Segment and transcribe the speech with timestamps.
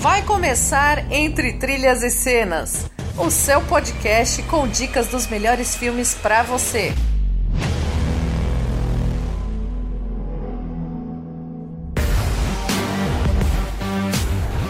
[0.00, 6.42] Vai começar Entre Trilhas e Cenas, o seu podcast com dicas dos melhores filmes para
[6.42, 6.94] você.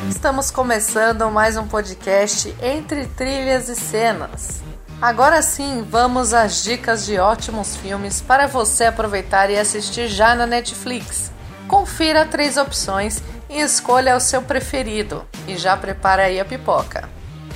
[0.09, 4.61] Estamos começando mais um podcast Entre Trilhas e Cenas.
[5.01, 10.45] Agora sim, vamos às dicas de ótimos filmes para você aproveitar e assistir já na
[10.45, 11.31] Netflix.
[11.69, 15.27] Confira três opções e escolha o seu preferido.
[15.47, 17.09] E já prepara aí a pipoca.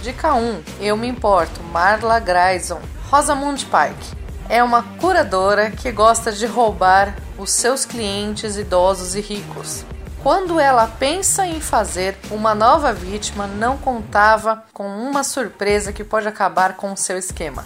[0.03, 2.81] Dica 1: Eu me importo, Marla Grayson.
[3.11, 9.85] Rosamund Pike é uma curadora que gosta de roubar os seus clientes idosos e ricos.
[10.23, 16.27] Quando ela pensa em fazer uma nova vítima, não contava com uma surpresa que pode
[16.27, 17.65] acabar com o seu esquema.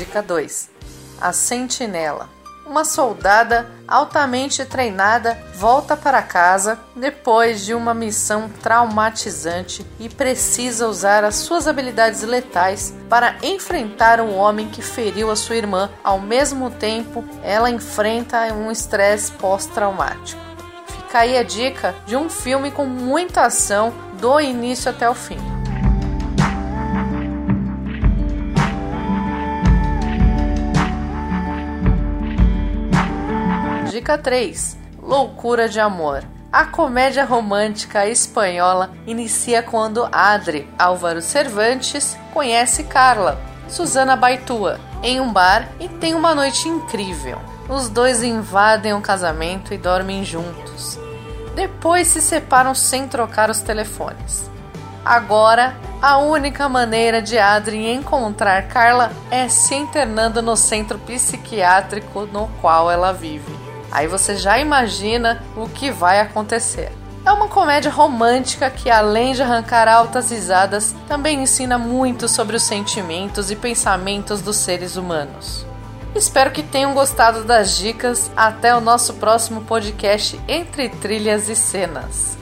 [0.00, 0.70] Dica 2:
[1.20, 2.30] A Sentinela.
[2.66, 11.22] Uma soldada altamente treinada volta para casa depois de uma missão traumatizante e precisa usar
[11.22, 15.90] as suas habilidades letais para enfrentar um homem que feriu a sua irmã.
[16.02, 20.40] Ao mesmo tempo, ela enfrenta um estresse pós-traumático.
[20.86, 25.59] Fica aí a dica de um filme com muita ação do início até o fim.
[34.00, 36.24] Dica 3: Loucura de Amor.
[36.50, 45.30] A comédia romântica espanhola inicia quando Adri Álvaro Cervantes conhece Carla, Susana Baitua, em um
[45.30, 47.38] bar e tem uma noite incrível.
[47.68, 50.98] Os dois invadem o casamento e dormem juntos.
[51.54, 54.50] Depois se separam sem trocar os telefones.
[55.04, 62.48] Agora, a única maneira de Adri encontrar Carla é se internando no centro psiquiátrico no
[62.62, 63.69] qual ela vive.
[63.90, 66.92] Aí você já imagina o que vai acontecer.
[67.24, 72.62] É uma comédia romântica que, além de arrancar altas risadas, também ensina muito sobre os
[72.62, 75.66] sentimentos e pensamentos dos seres humanos.
[76.14, 78.30] Espero que tenham gostado das dicas.
[78.36, 82.36] Até o nosso próximo podcast Entre Trilhas e Cenas.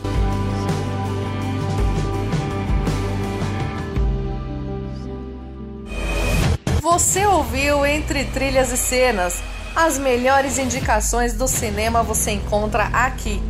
[6.81, 9.42] Você ouviu Entre Trilhas e Cenas?
[9.74, 13.40] As melhores indicações do cinema você encontra aqui.